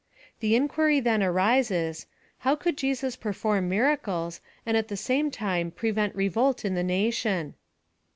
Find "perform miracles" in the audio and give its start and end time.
3.15-4.39